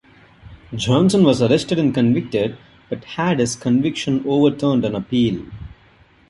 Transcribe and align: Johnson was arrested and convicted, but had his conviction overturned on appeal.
Johnson 0.73 1.23
was 1.23 1.43
arrested 1.43 1.77
and 1.77 1.93
convicted, 1.93 2.57
but 2.89 3.03
had 3.03 3.37
his 3.37 3.55
conviction 3.55 4.23
overturned 4.25 4.83
on 4.83 4.95
appeal. 4.95 5.45